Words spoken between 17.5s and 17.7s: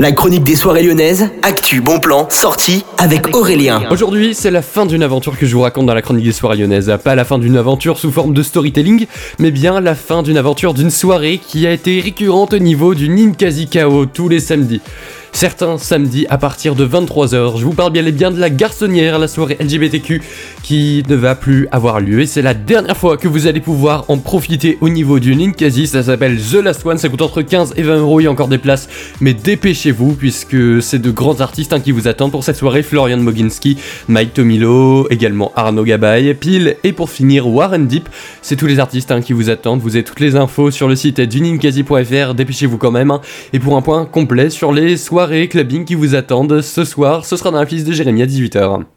Je